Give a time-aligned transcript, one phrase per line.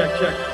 [0.00, 0.49] check, check.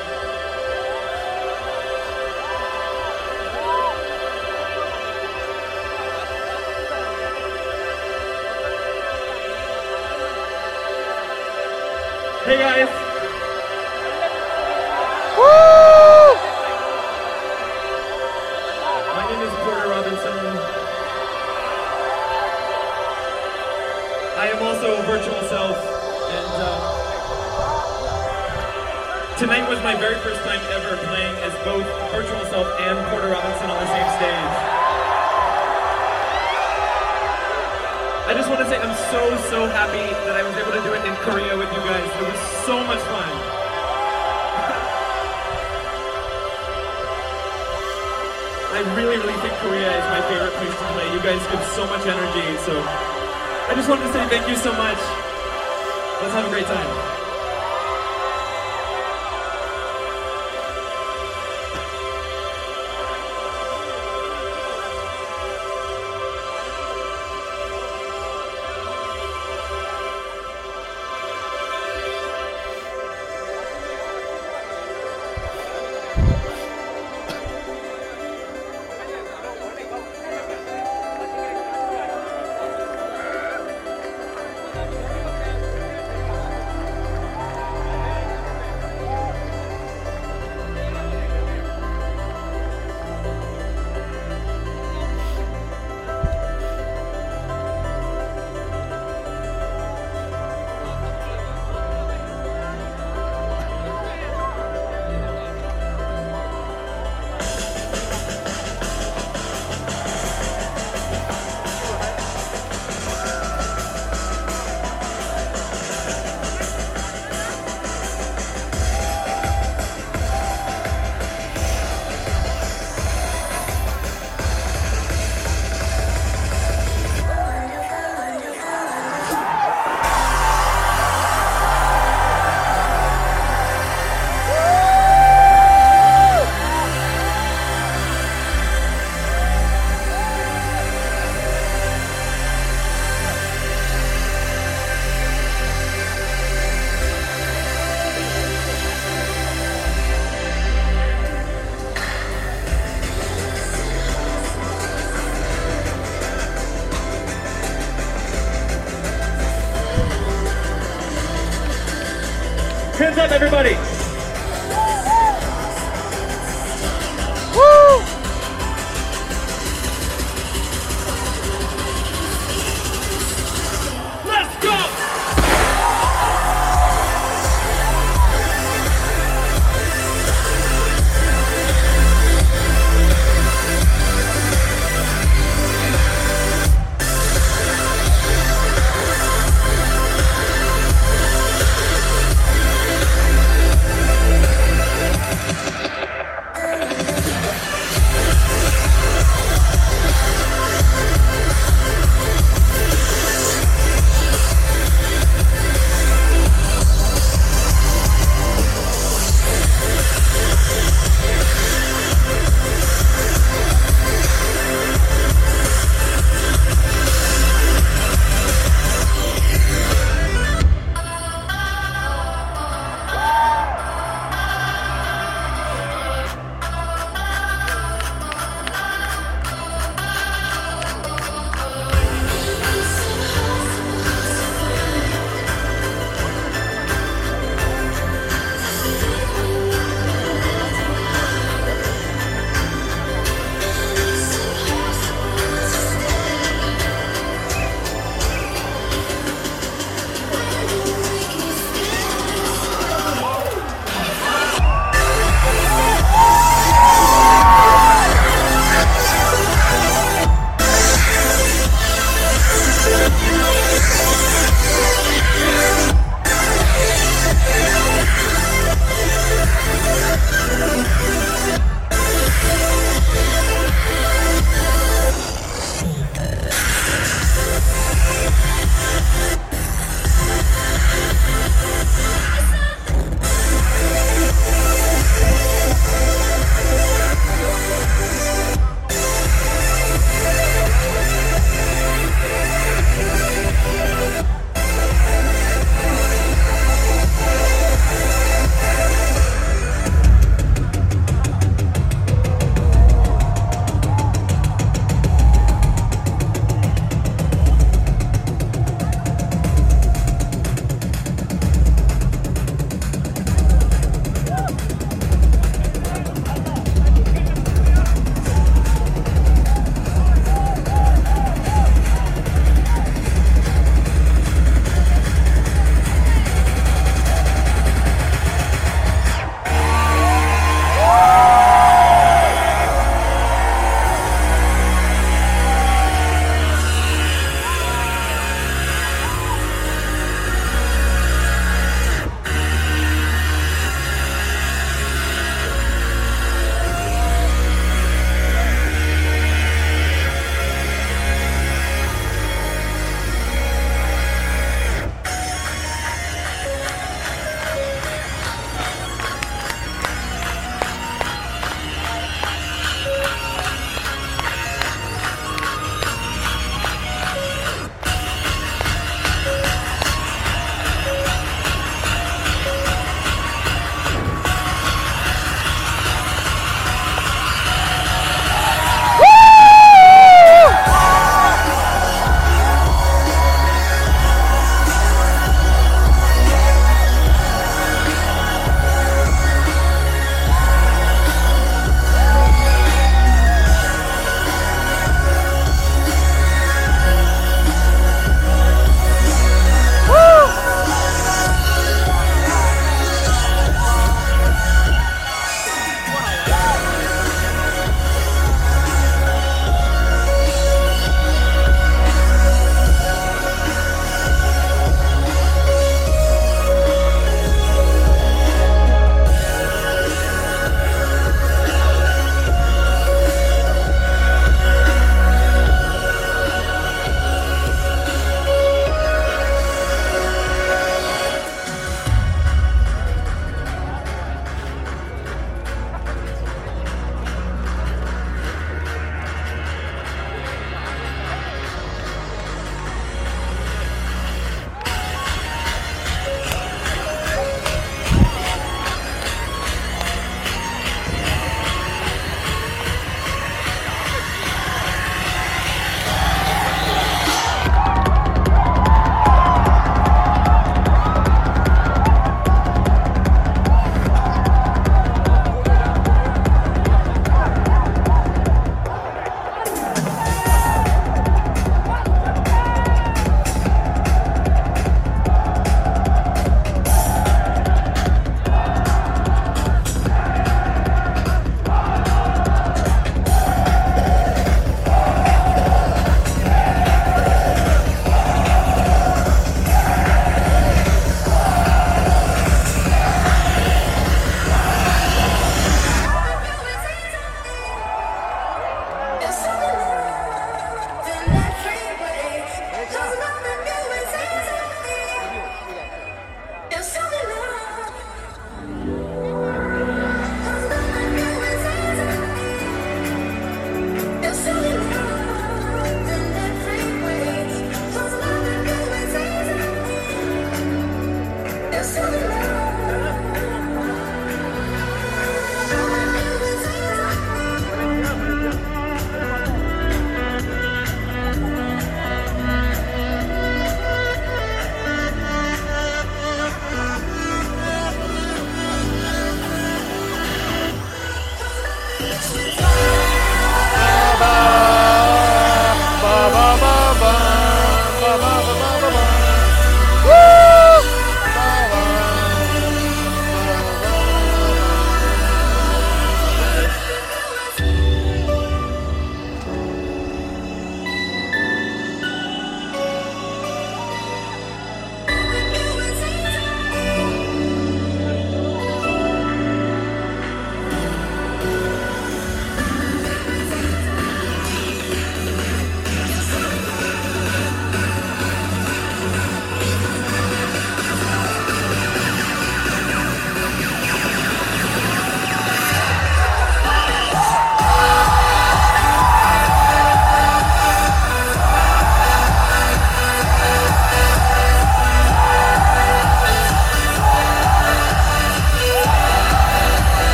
[163.37, 163.75] Everybody.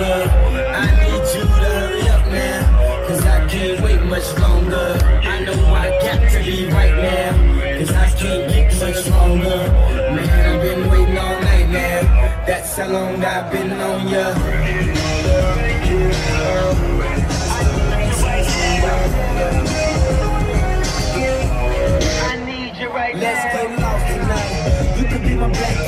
[0.00, 0.70] Us stronger.
[0.72, 4.98] I need you to hurry up now, cause I can't wait much longer.
[5.22, 9.72] I know I got to be right now, cause I can't get much stronger.
[10.14, 14.34] Man, I've been waiting all night now, that's how long I've been on ya.
[22.24, 23.20] I need you right now.
[23.20, 24.98] Let's get lost tonight.
[24.98, 25.81] You could be my black Kate Moss tonight.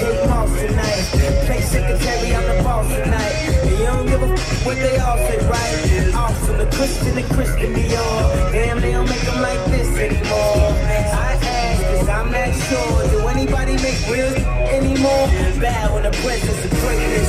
[1.25, 3.33] Play secretary, I'm the boss tonight.
[3.65, 6.15] And you don't give a f- what they all say, right?
[6.15, 8.53] Awesome, the Christian and Christian Dior.
[8.53, 10.69] Damn, they don't make them like this anymore.
[10.85, 13.09] I ask, cause I'm not sure.
[13.09, 14.37] Do anybody make real
[14.69, 15.25] anymore?
[15.65, 17.29] Bow in the presence of greatness.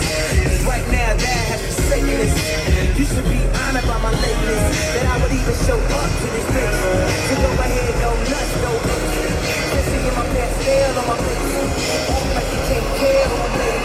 [0.68, 3.00] right now, that has to say this.
[3.00, 4.64] You should be honored by my lateness.
[4.96, 6.80] That I would even show up to this place.
[7.32, 8.72] So go ahead, go nuts, go
[9.72, 11.56] Kissing in my pants, on my face.
[12.12, 13.85] Act like you can't care what I'm making.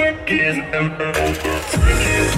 [0.00, 2.29] is ever over.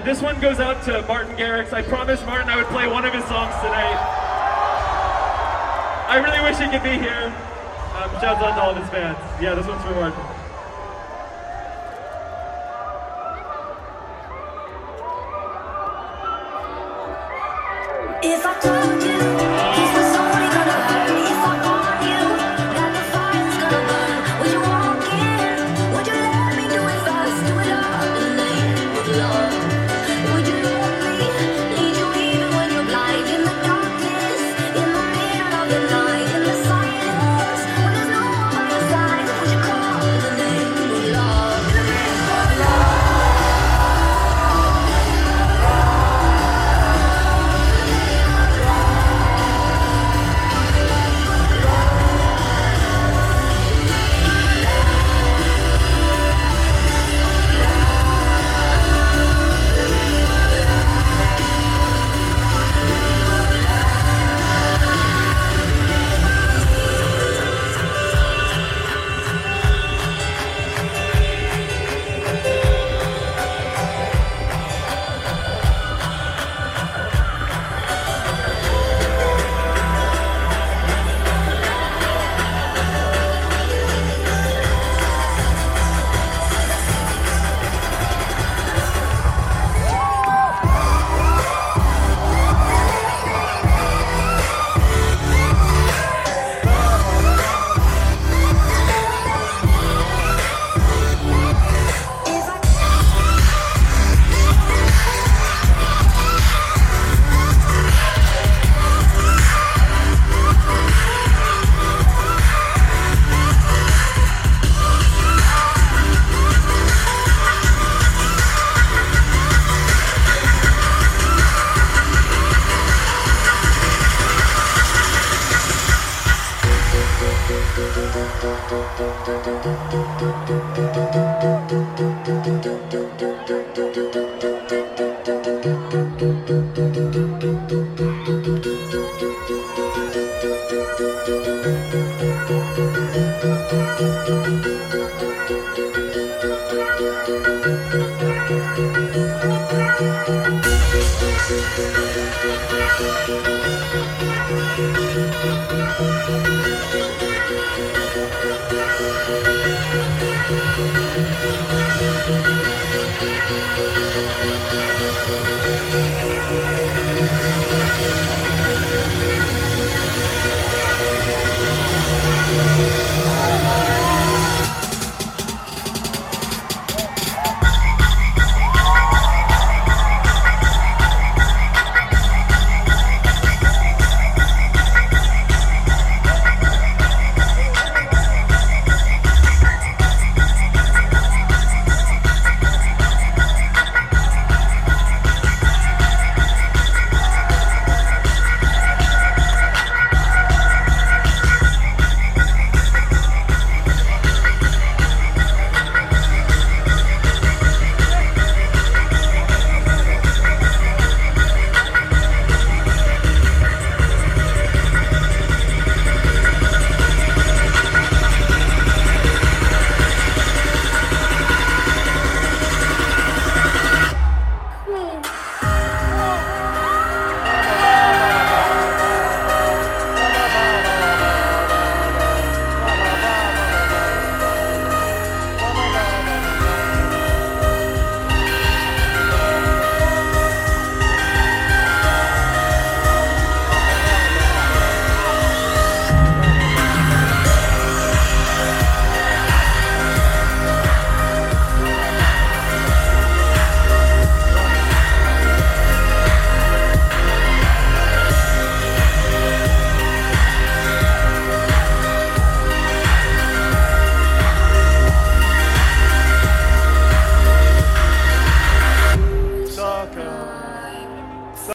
[0.00, 1.74] Uh, this one goes out to Martin Garrix.
[1.74, 3.98] I promised Martin I would play one of his songs tonight.
[6.08, 7.26] I really wish he could be here.
[7.94, 9.18] Um, out to all of his fans.
[9.42, 10.29] Yeah, this one's for Martin.